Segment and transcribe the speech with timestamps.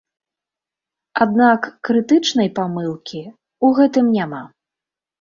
[1.25, 4.43] Аднак крытычнай памылкі ў гэтым няма.